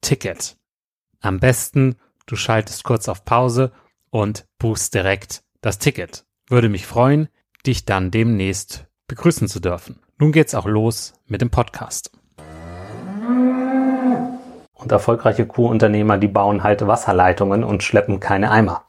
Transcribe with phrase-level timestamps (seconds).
[0.00, 0.56] Ticket.
[1.20, 3.72] Am besten, du schaltest kurz auf Pause
[4.10, 6.24] und buchst direkt das Ticket.
[6.48, 7.28] Würde mich freuen,
[7.66, 10.00] dich dann demnächst begrüßen zu dürfen.
[10.18, 12.12] Nun geht's auch los mit dem Podcast.
[14.74, 18.84] Und erfolgreiche Kuhunternehmer, die bauen halt Wasserleitungen und schleppen keine Eimer.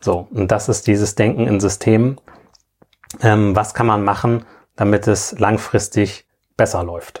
[0.00, 2.20] So, und das ist dieses Denken in Systemen.
[3.20, 4.44] Ähm, was kann man machen,
[4.76, 7.20] damit es langfristig besser läuft?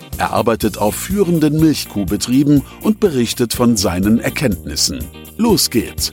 [0.21, 5.03] Er arbeitet auf führenden Milchkuhbetrieben und berichtet von seinen Erkenntnissen.
[5.37, 6.11] Los geht's!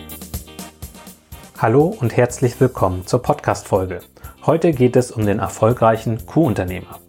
[1.58, 4.00] Hallo und herzlich willkommen zur Podcast-Folge.
[4.46, 7.00] Heute geht es um den erfolgreichen Kuhunternehmer.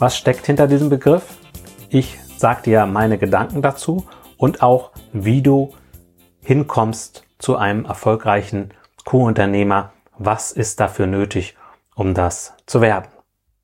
[0.00, 1.22] Was steckt hinter diesem Begriff?
[1.88, 4.04] Ich sage dir meine Gedanken dazu
[4.36, 5.72] und auch, wie du
[6.42, 8.74] hinkommst zu einem erfolgreichen
[9.04, 9.92] Co-Unternehmer.
[10.18, 11.54] Was ist dafür nötig,
[11.94, 13.06] um das zu werden?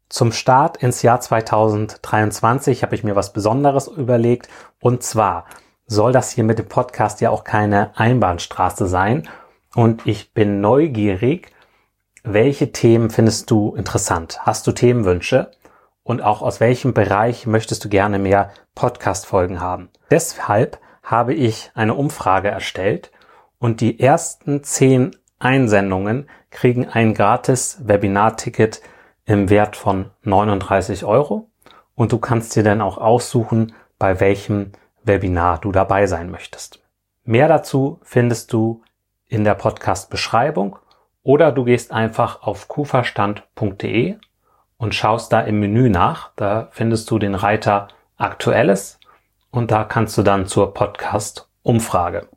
[0.08, 4.48] Zum Start ins Jahr 2023 habe ich mir was Besonderes überlegt.
[4.80, 5.44] Und zwar
[5.86, 9.28] soll das hier mit dem Podcast ja auch keine Einbahnstraße sein.
[9.74, 11.52] Und ich bin neugierig,
[12.24, 14.40] welche Themen findest du interessant?
[14.46, 15.50] Hast du Themenwünsche?
[16.02, 19.90] Und auch aus welchem Bereich möchtest du gerne mehr Podcast-Folgen haben?
[20.10, 23.10] Deshalb habe ich eine Umfrage erstellt
[23.58, 28.80] und die ersten zehn Einsendungen kriegen ein gratis Webinar-Ticket
[29.28, 31.50] im Wert von 39 Euro
[31.94, 34.72] und du kannst dir dann auch aussuchen, bei welchem
[35.04, 36.82] Webinar du dabei sein möchtest.
[37.24, 38.82] Mehr dazu findest du
[39.26, 40.78] in der Podcast-Beschreibung
[41.22, 44.16] oder du gehst einfach auf kuverstand.de
[44.78, 46.30] und schaust da im Menü nach.
[46.36, 48.98] Da findest du den Reiter Aktuelles
[49.50, 52.28] und da kannst du dann zur Podcast-Umfrage.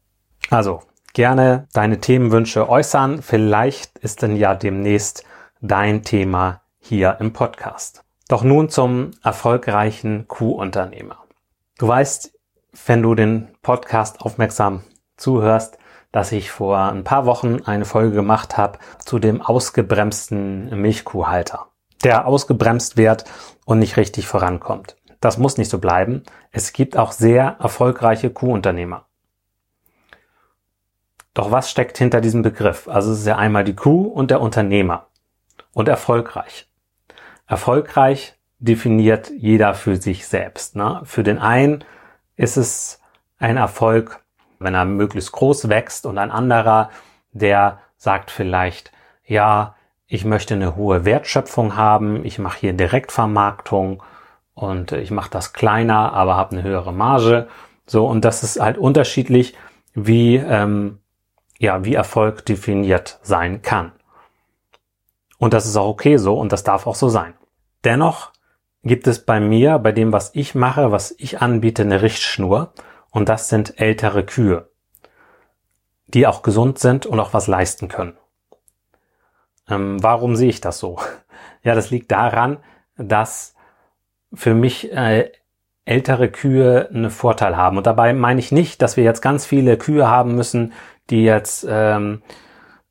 [0.50, 0.82] Also
[1.14, 3.22] gerne deine Themenwünsche äußern.
[3.22, 5.24] Vielleicht ist dann ja demnächst
[5.62, 8.04] dein Thema hier im Podcast.
[8.28, 11.18] Doch nun zum erfolgreichen Q-Unternehmer.
[11.78, 12.38] Du weißt,
[12.86, 14.84] wenn du den Podcast aufmerksam
[15.18, 15.78] zuhörst,
[16.12, 21.68] dass ich vor ein paar Wochen eine Folge gemacht habe zu dem ausgebremsten Milchkuhhalter,
[22.04, 23.26] der ausgebremst wird
[23.66, 24.98] und nicht richtig vorankommt.
[25.22, 26.24] Das muss nicht so bleiben.
[26.52, 29.06] Es gibt auch sehr erfolgreiche Kuhunternehmer.
[31.34, 32.88] Doch was steckt hinter diesem Begriff?
[32.88, 35.08] Also es ist ja einmal die Kuh und der Unternehmer.
[35.74, 36.71] Und erfolgreich.
[37.52, 40.78] Erfolgreich definiert jeder für sich selbst.
[40.78, 41.02] Ne?
[41.04, 41.84] Für den einen
[42.38, 43.02] ist es
[43.40, 44.22] ein Erfolg,
[44.60, 46.92] wenn er möglichst groß wächst und ein anderer,
[47.34, 48.94] der sagt vielleicht,
[49.26, 49.76] ja,
[50.08, 54.02] ich möchte eine hohe Wertschöpfung haben, ich mache hier Direktvermarktung
[54.54, 57.50] und ich mache das kleiner, aber habe eine höhere Marge.
[57.86, 59.58] So, und das ist halt unterschiedlich,
[59.94, 61.00] wie ähm,
[61.60, 63.92] ja, wie Erfolg definiert sein kann.
[65.38, 67.34] Und das ist auch okay so und das darf auch so sein.
[67.84, 68.32] Dennoch
[68.84, 72.74] gibt es bei mir, bei dem, was ich mache, was ich anbiete, eine Richtschnur
[73.10, 74.70] und das sind ältere Kühe,
[76.08, 78.18] die auch gesund sind und auch was leisten können.
[79.70, 80.98] Ähm, warum sehe ich das so?
[81.64, 82.58] Ja, das liegt daran,
[82.98, 83.54] dass
[84.34, 85.32] für mich äh,
[85.86, 87.78] ältere Kühe einen Vorteil haben.
[87.78, 90.74] Und dabei meine ich nicht, dass wir jetzt ganz viele Kühe haben müssen,
[91.12, 92.24] die jetzt ähm,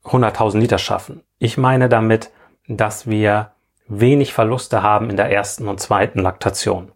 [0.04, 1.24] 100.000 Liter schaffen.
[1.38, 2.30] Ich meine damit,
[2.68, 3.50] dass wir
[3.90, 6.92] wenig Verluste haben in der ersten und zweiten Laktation.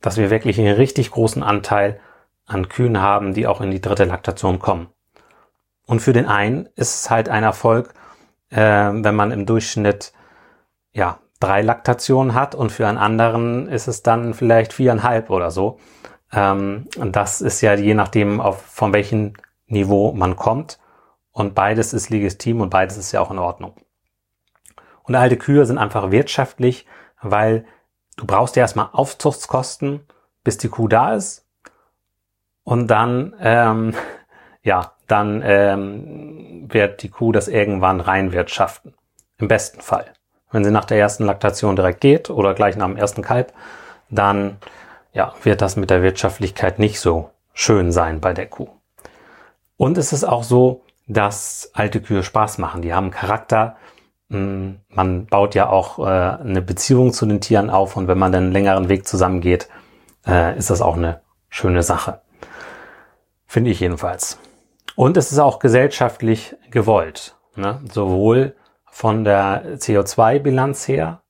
[0.00, 2.00] Dass wir wirklich einen richtig großen Anteil
[2.46, 4.88] an Kühen haben, die auch in die dritte Laktation kommen.
[5.86, 7.94] Und für den einen ist es halt ein Erfolg,
[8.50, 10.12] äh, wenn man im Durchschnitt
[10.92, 15.78] ja drei Laktationen hat und für einen anderen ist es dann vielleicht viereinhalb oder so.
[16.32, 19.34] Ähm, das ist ja je nachdem, auf, von welchem
[19.66, 20.78] Niveau man kommt.
[21.30, 23.74] Und beides ist legitim und beides ist ja auch in Ordnung.
[25.06, 26.86] Und alte Kühe sind einfach wirtschaftlich,
[27.22, 27.64] weil
[28.16, 30.00] du brauchst ja erstmal Aufzuchtskosten,
[30.44, 31.46] bis die Kuh da ist.
[32.64, 33.94] Und dann, ähm,
[34.62, 38.94] ja, dann ähm, wird die Kuh das irgendwann reinwirtschaften.
[39.38, 40.06] Im besten Fall.
[40.50, 43.52] Wenn sie nach der ersten Laktation direkt geht oder gleich nach dem ersten Kalb,
[44.08, 44.56] dann
[45.12, 48.68] ja, wird das mit der Wirtschaftlichkeit nicht so schön sein bei der Kuh.
[49.76, 52.82] Und es ist auch so, dass alte Kühe Spaß machen.
[52.82, 53.76] Die haben Charakter.
[54.30, 58.34] Hm, man baut ja auch äh, eine Beziehung zu den Tieren auf und wenn man
[58.34, 59.68] einen längeren Weg zusammengeht,
[60.26, 62.20] äh, ist das auch eine schöne Sache.
[63.46, 64.38] Finde ich jedenfalls.
[64.96, 67.36] Und es ist auch gesellschaftlich gewollt.
[67.54, 67.80] Ne?
[67.92, 68.56] Sowohl
[68.90, 71.20] von der CO2-Bilanz her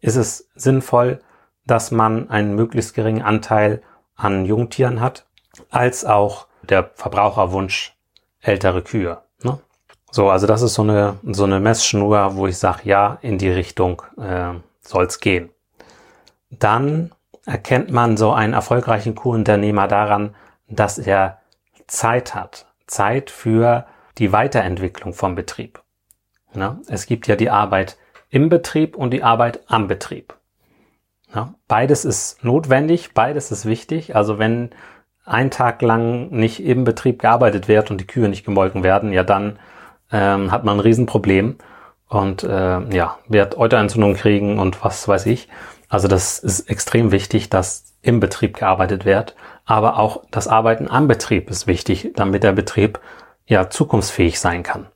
[0.00, 1.20] ist es sinnvoll,
[1.66, 3.82] dass man einen möglichst geringen Anteil
[4.16, 5.26] an Jungtieren hat,
[5.70, 7.96] als auch der Verbraucherwunsch
[8.40, 9.22] ältere Kühe.
[10.12, 10.14] Ne?
[10.14, 13.50] So, also das ist so eine, so eine Messschnur, wo ich sage, ja, in die
[13.50, 15.50] Richtung äh, soll es gehen.
[16.50, 17.12] Dann
[17.46, 20.34] erkennt man so einen erfolgreichen Kuhunternehmer daran,
[20.68, 21.38] dass er
[21.86, 22.66] Zeit hat.
[22.86, 23.86] Zeit für
[24.18, 25.80] die Weiterentwicklung vom Betrieb.
[26.54, 26.78] Ne?
[26.88, 27.96] Es gibt ja die Arbeit
[28.28, 30.34] im Betrieb und die Arbeit am Betrieb.
[31.34, 34.14] Ja, beides ist notwendig, beides ist wichtig.
[34.14, 34.70] Also wenn
[35.24, 39.22] ein Tag lang nicht im Betrieb gearbeitet wird und die Kühe nicht gemolken werden, ja
[39.22, 39.58] dann
[40.12, 41.56] ähm, hat man ein Riesenproblem
[42.08, 45.48] und äh, ja, wird Euterentzündung kriegen und was weiß ich.
[45.88, 51.08] Also das ist extrem wichtig, dass im Betrieb gearbeitet wird, aber auch das Arbeiten am
[51.08, 53.00] Betrieb ist wichtig, damit der Betrieb
[53.46, 54.86] ja zukunftsfähig sein kann.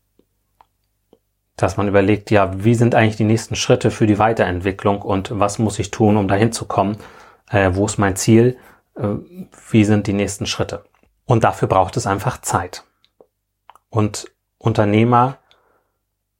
[1.56, 5.58] Dass man überlegt, ja, wie sind eigentlich die nächsten Schritte für die Weiterentwicklung und was
[5.58, 6.98] muss ich tun, um dahin zu kommen?
[7.50, 8.58] Äh, wo ist mein Ziel?
[8.96, 9.08] Äh,
[9.70, 10.84] wie sind die nächsten Schritte.
[11.24, 12.84] Und dafür braucht es einfach Zeit.
[13.88, 14.26] Und
[14.58, 15.38] Unternehmer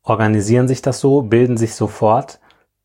[0.03, 2.41] organisieren sich das so, bilden sich sofort,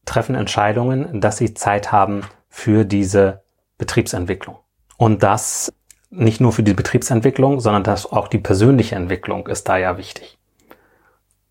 [0.05, 3.43] treffen Entscheidungen, dass sie Zeit haben für diese
[3.77, 4.57] Betriebsentwicklung.
[4.97, 5.71] Und das
[6.09, 10.38] nicht nur für die Betriebsentwicklung, sondern dass auch die persönliche Entwicklung ist da ja wichtig.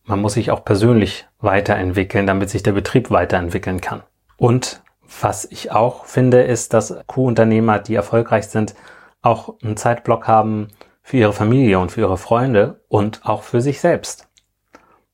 [0.05, 4.03] Man muss sich auch persönlich weiterentwickeln, damit sich der Betrieb weiterentwickeln kann.
[4.37, 4.83] Und
[5.21, 8.75] was ich auch finde, ist, dass Kuhunternehmer, die erfolgreich sind,
[9.23, 10.69] auch einen Zeitblock haben
[11.03, 14.29] für ihre Familie und für ihre Freunde und auch für sich selbst.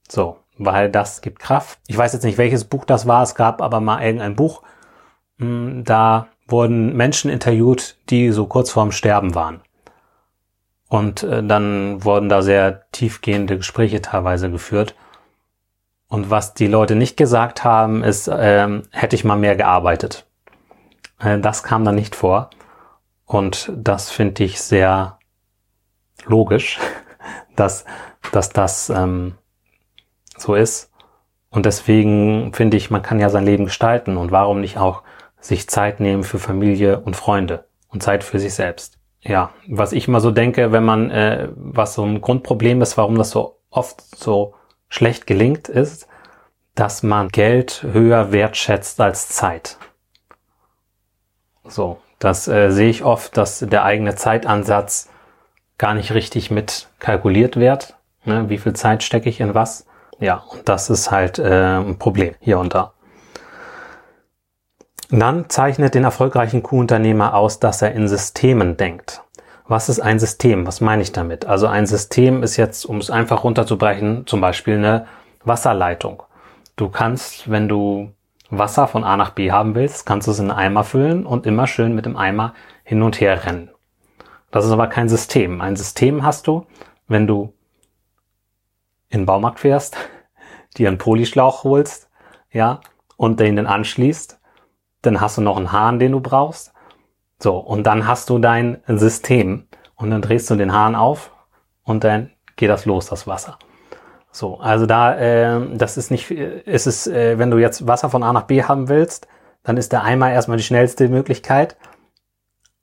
[0.08, 1.78] So, weil das gibt Kraft.
[1.86, 3.22] Ich weiß jetzt nicht, welches Buch das war.
[3.22, 4.62] Es gab aber mal irgendein Buch.
[5.38, 9.60] Hm, da wurden Menschen interviewt, die so kurz vorm Sterben waren.
[10.88, 14.94] Und äh, dann wurden da sehr tiefgehende Gespräche teilweise geführt.
[16.08, 20.26] Und was die Leute nicht gesagt haben, ist, ähm, hätte ich mal mehr gearbeitet.
[21.18, 22.50] Äh, das kam dann nicht vor.
[23.24, 25.18] Und das finde ich sehr
[26.26, 26.78] logisch,
[27.56, 27.84] dass,
[28.32, 29.34] dass das ähm,
[30.36, 30.92] so ist.
[31.50, 34.16] Und deswegen finde ich, man kann ja sein Leben gestalten.
[34.16, 35.02] Und warum nicht auch
[35.40, 38.96] sich Zeit nehmen für Familie und Freunde und Zeit für sich selbst?
[39.28, 43.16] ja, was ich mal so denke, wenn man, äh, was so ein Grundproblem ist, warum
[43.16, 44.54] das so oft so
[44.88, 46.06] schlecht gelingt, ist,
[46.74, 49.78] dass man Geld höher wertschätzt als Zeit.
[51.64, 55.10] So, das äh, sehe ich oft, dass der eigene Zeitansatz
[55.78, 57.96] gar nicht richtig mit kalkuliert wird.
[58.24, 58.48] Ne?
[58.48, 59.86] Wie viel Zeit stecke ich in was?
[60.18, 62.92] Ja, und das ist halt äh, ein Problem hier und da.
[65.10, 69.22] Dann zeichnet den erfolgreichen Q-Unternehmer aus, dass er in Systemen denkt.
[69.68, 70.66] Was ist ein System?
[70.66, 71.44] Was meine ich damit?
[71.44, 75.06] Also ein System ist jetzt, um es einfach runterzubrechen, zum Beispiel eine
[75.44, 76.22] Wasserleitung.
[76.76, 78.12] Du kannst, wenn du
[78.50, 81.46] Wasser von A nach B haben willst, kannst du es in einen Eimer füllen und
[81.46, 82.54] immer schön mit dem Eimer
[82.84, 83.70] hin und her rennen.
[84.56, 85.60] Das ist aber kein System.
[85.60, 86.64] Ein System hast du,
[87.08, 87.52] wenn du
[89.10, 89.98] in den Baumarkt fährst,
[90.78, 92.08] dir einen Polischlauch holst,
[92.50, 92.80] ja,
[93.18, 94.40] und den dann anschließt,
[95.02, 96.72] dann hast du noch einen Hahn, den du brauchst.
[97.38, 101.32] So, und dann hast du dein System und dann drehst du den Hahn auf
[101.82, 103.58] und dann geht das los, das Wasser.
[104.32, 108.22] So, also da, äh, das ist nicht, ist es, äh, wenn du jetzt Wasser von
[108.22, 109.28] A nach B haben willst,
[109.64, 111.76] dann ist der Eimer erstmal die schnellste Möglichkeit.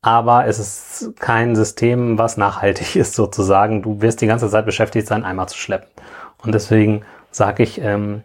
[0.03, 3.81] Aber es ist kein System, was nachhaltig ist sozusagen.
[3.81, 5.89] Du wirst die ganze Zeit beschäftigt sein, Eimer zu schleppen.
[6.43, 8.23] Und deswegen sage ich, ähm,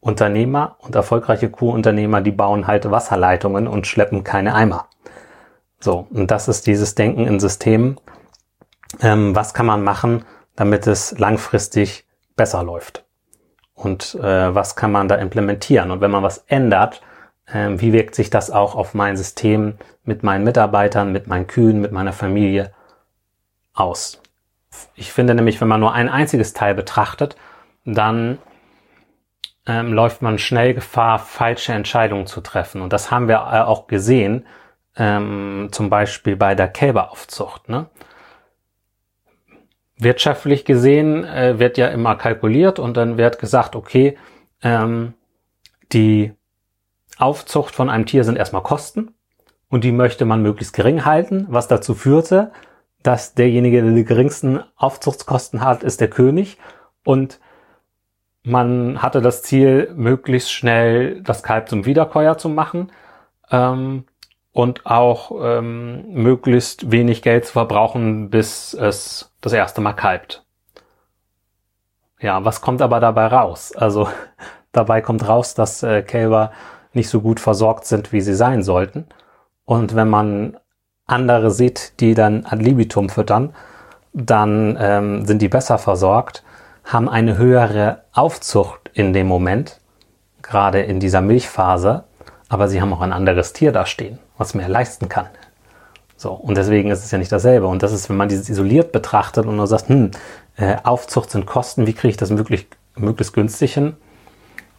[0.00, 4.88] Unternehmer und erfolgreiche Kuhunternehmer, die bauen halt Wasserleitungen und schleppen keine Eimer.
[5.80, 8.00] So, und das ist dieses Denken in Systemen.
[9.00, 10.24] Ähm, was kann man machen,
[10.54, 13.04] damit es langfristig besser läuft.
[13.74, 15.90] Und äh, was kann man da implementieren?
[15.90, 17.02] Und wenn man was ändert,
[17.46, 19.74] äh, wie wirkt sich das auch auf mein System
[20.06, 22.72] mit meinen Mitarbeitern, mit meinen Kühen, mit meiner Familie
[23.74, 24.22] aus?
[24.94, 27.36] Ich finde nämlich, wenn man nur ein einziges Teil betrachtet,
[27.84, 28.38] dann
[29.66, 32.82] ähm, läuft man schnell Gefahr, falsche Entscheidungen zu treffen.
[32.82, 34.46] Und das haben wir äh, auch gesehen,
[34.96, 37.68] ähm, zum Beispiel bei der Kälberaufzucht.
[37.68, 37.86] Ne?
[39.98, 44.18] wirtschaftlich gesehen äh, wird ja immer kalkuliert und dann wird gesagt, okay,
[44.62, 45.14] ähm,
[45.92, 46.32] die
[47.18, 49.14] Aufzucht von einem Tier sind erstmal Kosten
[49.68, 52.52] und die möchte man möglichst gering halten, was dazu führte,
[53.02, 56.58] dass derjenige, der die geringsten Aufzuchtskosten hat, ist der König
[57.04, 57.40] und
[58.42, 62.92] man hatte das Ziel, möglichst schnell das Kalb zum Wiederkäuer zu machen.
[63.50, 64.04] Ähm,
[64.56, 70.46] und auch ähm, möglichst wenig Geld zu verbrauchen, bis es das erste Mal kalbt.
[72.20, 73.76] Ja, was kommt aber dabei raus?
[73.76, 74.08] Also
[74.72, 76.52] dabei kommt raus, dass äh, Kälber
[76.94, 79.04] nicht so gut versorgt sind, wie sie sein sollten.
[79.66, 80.56] Und wenn man
[81.06, 83.54] andere sieht, die dann ad libitum füttern,
[84.14, 86.42] dann ähm, sind die besser versorgt,
[86.84, 89.80] haben eine höhere Aufzucht in dem Moment,
[90.40, 92.04] gerade in dieser Milchphase,
[92.48, 95.26] aber sie haben auch ein anderes Tier da stehen was mehr leisten kann.
[96.16, 97.66] So, und deswegen ist es ja nicht dasselbe.
[97.66, 100.10] Und das ist, wenn man dieses isoliert betrachtet und nur sagt, hm,
[100.56, 103.96] äh, Aufzucht sind Kosten, wie kriege ich das möglich, möglichst günstig hin?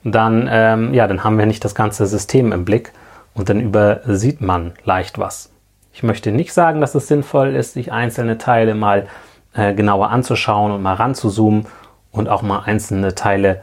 [0.03, 2.91] Dann, ähm, ja, dann haben wir nicht das ganze System im Blick
[3.37, 5.51] und dann übersieht man leicht was.
[5.93, 9.07] Ich möchte nicht sagen, dass es sinnvoll ist, sich einzelne Teile mal
[9.53, 11.67] äh, genauer anzuschauen und mal ranzuzoomen
[12.11, 13.61] und auch mal einzelne Teile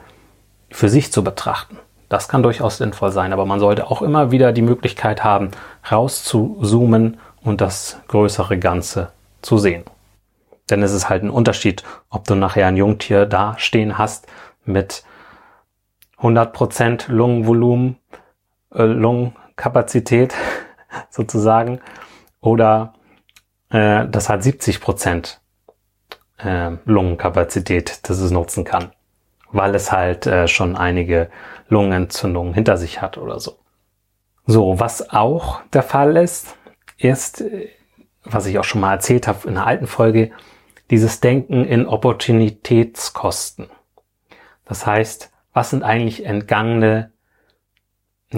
[0.71, 1.77] für sich zu betrachten.
[2.09, 5.51] Das kann durchaus sinnvoll sein, aber man sollte auch immer wieder die Möglichkeit haben,
[5.91, 9.11] rauszuzoomen und das größere Ganze
[9.43, 9.83] zu sehen.
[10.71, 14.29] Denn es ist halt ein Unterschied, ob du nachher ein Jungtier da stehen hast
[14.65, 15.03] mit
[16.21, 17.97] 100% Lungenvolumen,
[18.73, 18.85] äh,
[19.57, 20.35] Lungenkapazität
[21.11, 21.81] sozusagen
[22.41, 22.95] oder
[23.71, 25.37] äh, das hat 70%
[26.39, 28.93] äh, Lungenkapazität, das es nutzen kann,
[29.51, 31.31] weil es halt äh, schon einige
[31.69, 33.59] Lungenentzündungen hinter sich hat oder so.
[34.47, 36.57] So, was auch der Fall ist,
[36.99, 37.43] ist,
[38.25, 40.33] was ich auch schon mal erzählt habe in einer alten Folge,
[40.91, 43.71] dieses Denken in Opportunitätskosten.
[44.67, 47.14] Das heißt, was sind eigentlich entgangene,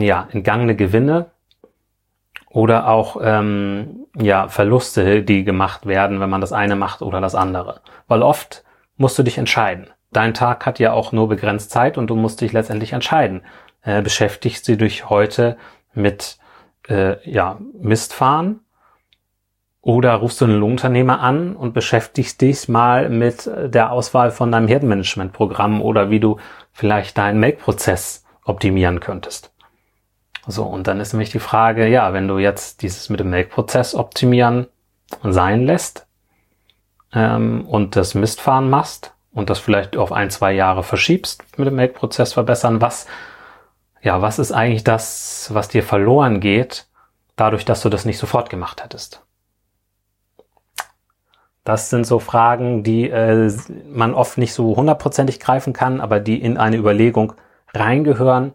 [0.00, 1.26] ja, entgangene Gewinne
[2.48, 7.34] oder auch ähm, ja, Verluste, die gemacht werden, wenn man das eine macht oder das
[7.34, 7.80] andere.
[8.08, 8.64] Weil oft
[8.96, 12.40] musst du dich entscheiden dein Tag hat ja auch nur begrenzt Zeit und du musst
[12.40, 13.42] dich letztendlich entscheiden.
[13.82, 15.56] Äh, beschäftigst du dich heute
[15.94, 16.38] mit
[16.88, 18.60] äh, ja, Mistfahren
[19.82, 24.68] oder rufst du einen Lohnunternehmer an und beschäftigst dich mal mit der Auswahl von deinem
[24.68, 26.38] Herdenmanagementprogramm oder wie du
[26.72, 29.52] vielleicht deinen Melkprozess optimieren könntest.
[30.46, 33.94] So, und dann ist nämlich die Frage, ja, wenn du jetzt dieses mit dem Melkprozess
[33.94, 34.68] optimieren
[35.22, 36.06] sein lässt
[37.12, 41.76] ähm, und das Mistfahren machst, und das vielleicht auf ein, zwei Jahre verschiebst mit dem
[41.76, 43.06] Melkprozess verbessern, was,
[44.00, 46.86] ja, was ist eigentlich das, was dir verloren geht,
[47.36, 49.22] dadurch, dass du das nicht sofort gemacht hättest?
[51.64, 53.52] Das sind so Fragen, die äh,
[53.92, 57.34] man oft nicht so hundertprozentig greifen kann, aber die in eine Überlegung
[57.74, 58.54] reingehören,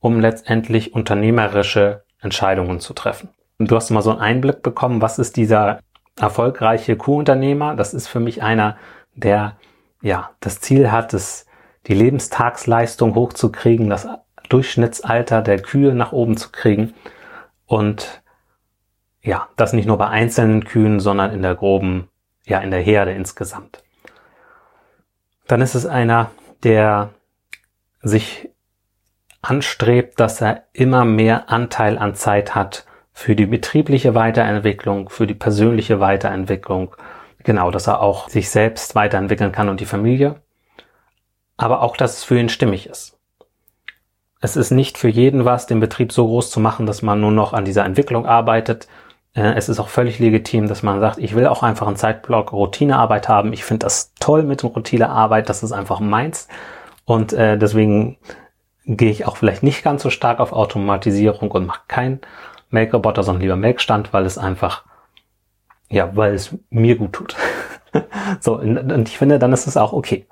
[0.00, 3.30] um letztendlich unternehmerische Entscheidungen zu treffen.
[3.58, 5.80] Und du hast mal so einen Einblick bekommen, was ist dieser
[6.18, 7.74] erfolgreiche Kuhunternehmer?
[7.74, 8.76] Das ist für mich einer,
[9.14, 9.56] der
[10.02, 11.46] ja das Ziel hat, das,
[11.86, 14.08] die Lebenstagsleistung hochzukriegen, das
[14.48, 16.94] Durchschnittsalter der Kühe nach oben zu kriegen
[17.66, 18.22] und
[19.20, 22.08] ja, das nicht nur bei einzelnen Kühen, sondern in der groben,
[22.46, 23.82] ja, in der Herde insgesamt.
[25.46, 26.30] Dann ist es einer,
[26.62, 27.10] der
[28.00, 28.48] sich
[29.48, 35.34] anstrebt, dass er immer mehr Anteil an Zeit hat für die betriebliche Weiterentwicklung, für die
[35.34, 36.94] persönliche Weiterentwicklung.
[37.44, 40.36] Genau, dass er auch sich selbst weiterentwickeln kann und die Familie.
[41.56, 43.18] Aber auch, dass es für ihn stimmig ist.
[44.40, 47.32] Es ist nicht für jeden was, den Betrieb so groß zu machen, dass man nur
[47.32, 48.86] noch an dieser Entwicklung arbeitet.
[49.34, 52.52] Äh, es ist auch völlig legitim, dass man sagt, ich will auch einfach einen Zeitblock
[52.52, 53.52] Routinearbeit haben.
[53.52, 56.48] Ich finde das toll mit Routinearbeit, das ist einfach meins.
[57.04, 58.18] Und äh, deswegen
[58.88, 62.20] gehe ich auch vielleicht nicht ganz so stark auf Automatisierung und mache keinen
[62.70, 64.84] Melkroboter, sondern lieber Melkstand, weil es einfach,
[65.90, 67.36] ja, weil es mir gut tut.
[68.40, 70.26] so, und ich finde, dann ist es auch okay.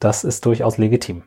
[0.00, 1.22] Das ist durchaus legitim.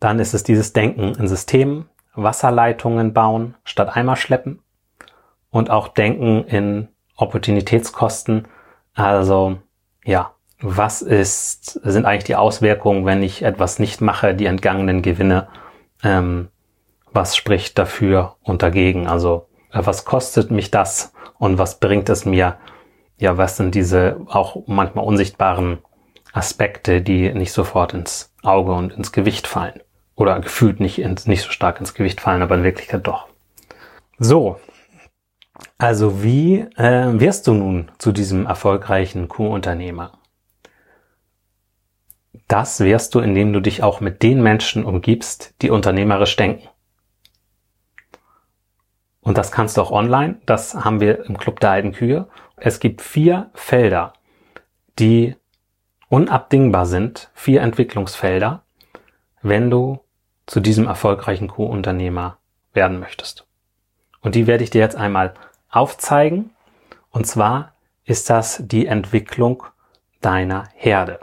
[0.00, 4.60] Dann ist es dieses Denken in Systemen, Wasserleitungen bauen statt Eimer schleppen
[5.50, 8.48] und auch Denken in Opportunitätskosten.
[8.94, 9.58] Also,
[10.04, 10.33] ja,
[10.66, 15.48] was ist, sind eigentlich die Auswirkungen, wenn ich etwas nicht mache, die entgangenen Gewinne,
[16.02, 16.48] ähm,
[17.12, 19.06] was spricht dafür und dagegen?
[19.06, 22.56] Also äh, was kostet mich das und was bringt es mir?
[23.18, 25.78] Ja, was sind diese auch manchmal unsichtbaren
[26.32, 29.80] Aspekte, die nicht sofort ins Auge und ins Gewicht fallen?
[30.16, 33.28] Oder gefühlt nicht, ins, nicht so stark ins Gewicht fallen, aber in Wirklichkeit doch.
[34.18, 34.56] So,
[35.76, 40.12] also wie äh, wirst du nun zu diesem erfolgreichen Q-Unternehmer?
[42.48, 46.68] Das wärst du, indem du dich auch mit den Menschen umgibst, die unternehmerisch denken.
[49.20, 50.36] Und das kannst du auch online.
[50.44, 52.28] Das haben wir im Club der alten Kühe.
[52.56, 54.12] Es gibt vier Felder,
[54.98, 55.34] die
[56.10, 58.62] unabdingbar sind, vier Entwicklungsfelder,
[59.40, 60.00] wenn du
[60.46, 62.36] zu diesem erfolgreichen Kuhunternehmer
[62.74, 63.46] werden möchtest.
[64.20, 65.32] Und die werde ich dir jetzt einmal
[65.70, 66.50] aufzeigen.
[67.10, 67.72] Und zwar
[68.04, 69.62] ist das die Entwicklung
[70.20, 71.20] deiner Herde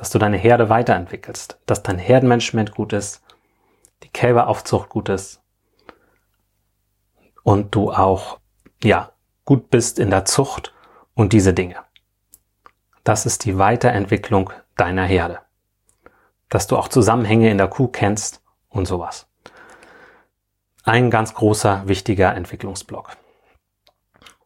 [0.00, 3.22] dass du deine Herde weiterentwickelst, dass dein Herdenmanagement gut ist,
[4.02, 5.42] die Kälberaufzucht gut ist
[7.42, 8.40] und du auch,
[8.82, 9.12] ja,
[9.44, 10.72] gut bist in der Zucht
[11.12, 11.76] und diese Dinge.
[13.04, 15.40] Das ist die Weiterentwicklung deiner Herde.
[16.48, 19.28] Dass du auch Zusammenhänge in der Kuh kennst und sowas.
[20.82, 23.18] Ein ganz großer, wichtiger Entwicklungsblock.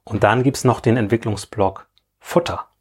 [0.02, 1.86] Und dann gibt's noch den Entwicklungsblock
[2.18, 2.73] Futter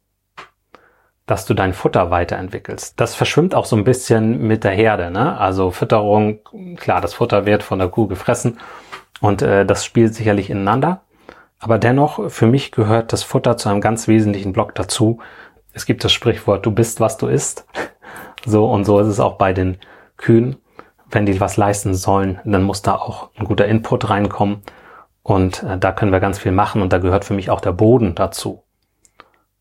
[1.26, 3.00] dass du dein Futter weiterentwickelst.
[3.00, 5.10] Das verschwimmt auch so ein bisschen mit der Herde.
[5.10, 5.38] Ne?
[5.38, 6.40] Also Fütterung,
[6.76, 8.58] klar, das Futter wird von der Kuh gefressen
[9.20, 11.02] und äh, das spielt sicherlich ineinander.
[11.58, 15.20] Aber dennoch, für mich gehört das Futter zu einem ganz wesentlichen Block dazu.
[15.72, 17.66] Es gibt das Sprichwort, du bist, was du isst.
[18.46, 19.78] So und so ist es auch bei den
[20.18, 20.56] Kühen.
[21.10, 24.60] Wenn die was leisten sollen, dann muss da auch ein guter Input reinkommen.
[25.22, 27.72] Und äh, da können wir ganz viel machen und da gehört für mich auch der
[27.72, 28.62] Boden dazu.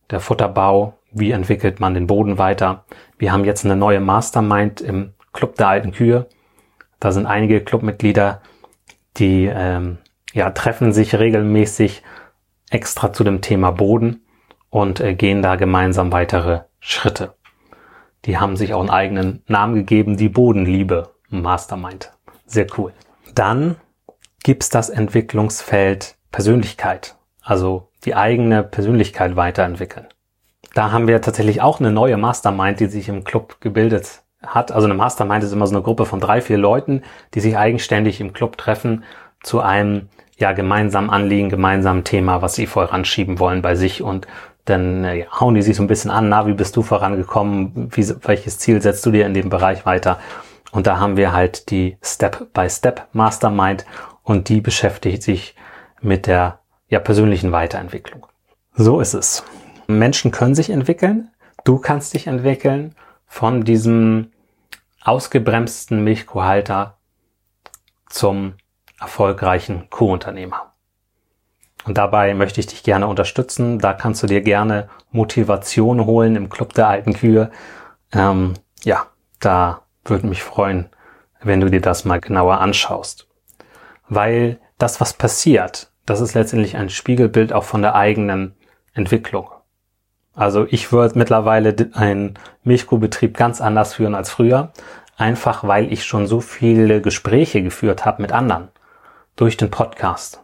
[0.10, 2.86] Der Futterbau, wie entwickelt man den Boden weiter.
[3.18, 6.28] Wir haben jetzt eine neue Mastermind im Club der alten Kühe.
[7.00, 8.42] Da sind einige Clubmitglieder,
[9.18, 9.98] die ähm,
[10.34, 12.04] ja, treffen sich regelmäßig
[12.70, 14.26] extra zu dem Thema Boden
[14.70, 17.36] und äh, gehen da gemeinsam weitere Schritte.
[18.26, 22.12] Die haben sich auch einen eigenen Namen gegeben, die Bodenliebe Mastermind.
[22.46, 22.94] Sehr cool.
[23.36, 23.76] Dann
[24.44, 30.08] gibt's das Entwicklungsfeld Persönlichkeit, also die eigene Persönlichkeit weiterentwickeln.
[30.74, 34.72] Da haben wir tatsächlich auch eine neue Mastermind, die sich im Club gebildet hat.
[34.72, 38.20] Also eine Mastermind ist immer so eine Gruppe von drei, vier Leuten, die sich eigenständig
[38.20, 39.04] im Club treffen
[39.44, 44.28] zu einem ja gemeinsamen Anliegen, gemeinsamen Thema, was sie voranschieben wollen bei sich und
[44.66, 48.08] dann äh, hauen die sich so ein bisschen an, na, wie bist du vorangekommen, wie,
[48.24, 50.20] welches Ziel setzt du dir in dem Bereich weiter?
[50.72, 53.86] Und da haben wir halt die Step-by-Step Mastermind
[54.24, 55.56] und die beschäftigt sich
[56.02, 58.26] mit der ja, persönlichen Weiterentwicklung.
[58.74, 59.44] So ist es.
[59.98, 61.30] Menschen können sich entwickeln,
[61.64, 64.32] du kannst dich entwickeln von diesem
[65.02, 66.98] ausgebremsten Milchkuhhalter
[68.10, 68.54] zum
[69.00, 70.74] erfolgreichen Kuhunternehmer.
[71.86, 73.80] Und dabei möchte ich dich gerne unterstützen.
[73.80, 77.52] Da kannst du dir gerne Motivation holen im Club der alten Kühe.
[78.14, 78.54] Ähm,
[78.84, 79.08] ja,
[79.40, 80.90] da würde mich freuen,
[81.42, 83.28] wenn du dir das mal genauer anschaust.
[84.08, 88.56] Weil das, was passiert, das ist letztendlich ein Spiegelbild auch von der eigenen
[88.94, 89.50] Entwicklung.
[90.34, 94.72] Also ich würde mittlerweile einen Milchkuhbetrieb ganz anders führen als früher,
[95.16, 98.70] einfach weil ich schon so viele Gespräche geführt habe mit anderen
[99.36, 100.44] durch den Podcast.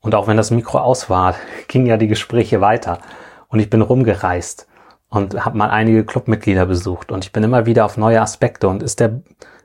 [0.00, 1.34] Und auch wenn das Mikro aus war,
[1.68, 2.98] gingen ja die Gespräche weiter.
[3.48, 4.66] Und ich bin rumgereist
[5.08, 7.12] und habe mal einige Clubmitglieder besucht.
[7.12, 8.66] Und ich bin immer wieder auf neue Aspekte.
[8.66, 9.20] Und ist der,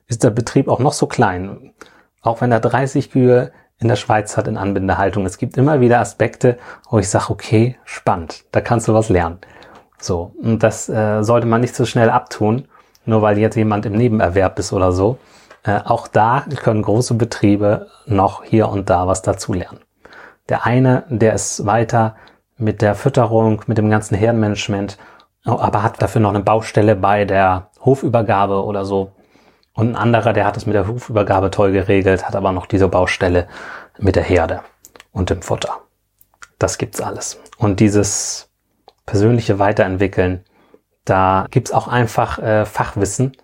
[0.08, 1.74] ist der Betrieb auch noch so klein,
[2.22, 5.26] auch wenn er 30 Kühe in der Schweiz hat in Anbindehaltung.
[5.26, 6.58] Es gibt immer wieder Aspekte,
[6.90, 9.40] wo ich sage, okay, spannend, da kannst du was lernen.
[10.00, 12.68] So, und das äh, sollte man nicht so schnell abtun,
[13.06, 15.18] nur weil jetzt jemand im Nebenerwerb ist oder so.
[15.64, 19.80] Äh, auch da können große Betriebe noch hier und da was dazulernen.
[20.50, 22.16] Der eine, der ist weiter
[22.58, 24.98] mit der Fütterung, mit dem ganzen Herdenmanagement,
[25.44, 29.12] aber hat dafür noch eine Baustelle bei der Hofübergabe oder so.
[29.78, 32.88] Und ein anderer, der hat es mit der Hofübergabe toll geregelt, hat aber noch diese
[32.88, 33.48] Baustelle
[34.00, 34.62] mit der Herde
[35.12, 35.82] und dem Futter.
[36.58, 37.40] Das gibt's alles.
[37.60, 38.50] Und dieses
[39.06, 40.44] persönliche Weiterentwickeln,
[41.06, 43.38] da gibt's auch einfach äh, Fachwissen.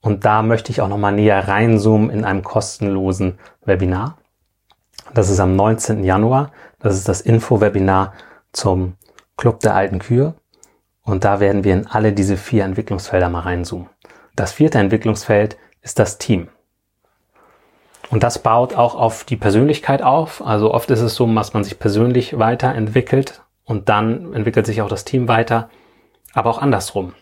[0.00, 4.16] Und da möchte ich auch nochmal näher reinzoomen in einem kostenlosen Webinar.
[5.12, 6.04] Das ist am 19.
[6.04, 6.52] Januar.
[6.78, 8.12] Das ist das Info-Webinar
[8.52, 8.94] zum
[9.36, 10.34] Club der alten Kühe.
[11.02, 13.88] Und da werden wir in alle diese vier Entwicklungsfelder mal reinzoomen.
[14.36, 16.48] Das vierte Entwicklungsfeld ist das Team.
[18.10, 20.44] Und das baut auch auf die Persönlichkeit auf.
[20.44, 24.88] Also oft ist es so, dass man sich persönlich weiterentwickelt und dann entwickelt sich auch
[24.88, 25.70] das Team weiter.
[26.34, 27.14] Aber auch andersrum.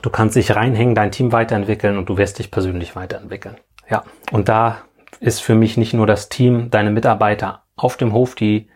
[0.00, 3.56] Du kannst dich reinhängen, dein Team weiterentwickeln und du wirst dich persönlich weiterentwickeln.
[3.90, 4.78] Ja, und da
[5.20, 8.68] ist für mich nicht nur das Team, deine Mitarbeiter auf dem Hof, die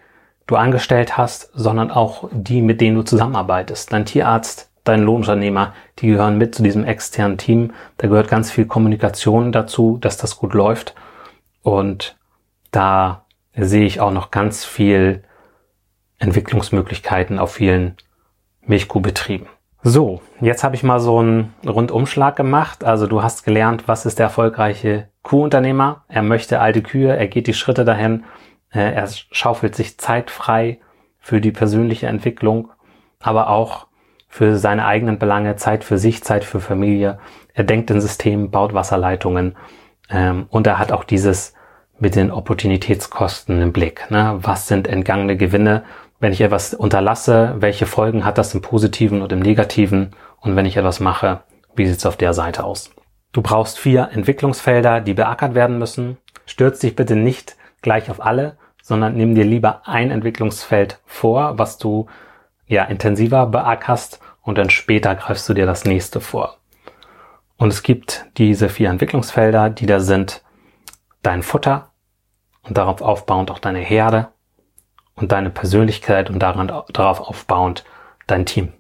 [0.47, 3.93] du angestellt hast, sondern auch die, mit denen du zusammenarbeitest.
[3.93, 7.73] Dein Tierarzt, dein Lohnunternehmer, die gehören mit zu diesem externen Team.
[7.99, 10.95] Da gehört ganz viel Kommunikation dazu, dass das gut läuft.
[11.63, 12.17] Und
[12.71, 15.23] da sehe ich auch noch ganz viel
[16.19, 17.97] Entwicklungsmöglichkeiten auf vielen
[18.63, 19.49] Milchkuhbetrieben.
[19.83, 22.83] So, jetzt habe ich mal so einen Rundumschlag gemacht.
[22.83, 26.05] Also du hast gelernt, was ist der erfolgreiche Kuhunternehmer?
[26.09, 28.25] Er möchte alte Kühe, er geht die Schritte dahin,
[28.73, 30.81] äh, er schaufelt sich Zeit frei
[31.21, 32.71] für die persönliche Entwicklung,
[33.21, 33.87] aber auch
[34.29, 37.19] für seine eigenen Belange, Zeit für sich, Zeit für Familie.
[37.55, 39.57] Er denkt in Systemen, baut Wasserleitungen
[40.11, 41.55] ähm, und er hat auch dieses
[41.99, 44.11] mit den Opportunitätskosten im Blick.
[44.11, 44.39] Ne?
[44.43, 45.85] Was sind entgangene Gewinne?
[46.19, 50.67] wenn ich etwas unterlasse, welche Folgen hat das im positiven und im negativen und wenn
[50.67, 51.41] ich etwas mache,
[51.75, 52.91] wie sieht's auf der Seite aus.
[53.33, 56.17] Du brauchst vier Entwicklungsfelder, die beackert werden müssen.
[56.47, 61.77] Stürz dich bitte nicht gleich auf alle, sondern nimm dir lieber ein Entwicklungsfeld vor, was
[61.77, 62.07] du
[62.67, 66.59] ja intensiver beackerst und dann später greifst du dir das nächste vor.
[67.57, 70.43] Und es gibt diese vier Entwicklungsfelder, die da sind
[71.23, 71.91] dein Futter
[72.63, 74.29] und darauf aufbauend auch deine Herde,
[75.17, 77.85] und deine Persönlichkeit und daran, darauf aufbauend
[78.27, 78.73] dein Team.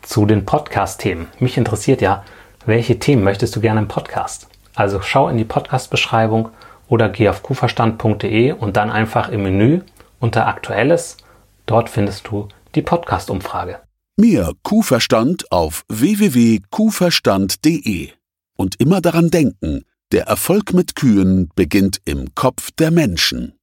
[0.01, 1.27] zu den Podcast-Themen.
[1.39, 2.25] Mich interessiert ja,
[2.65, 4.49] welche Themen möchtest du gerne im Podcast?
[4.75, 6.49] Also schau in die Podcast-Beschreibung
[6.89, 9.83] oder geh auf kuverstand.de und dann einfach im Menü
[10.19, 11.19] unter Aktuelles.
[11.67, 13.81] Dort findest du die Podcast-Umfrage.
[14.17, 18.13] Mehr Kuhverstand auf www.kuhverstand.de.
[18.57, 23.55] Und immer daran denken, der Erfolg mit Kühen beginnt im Kopf der Menschen.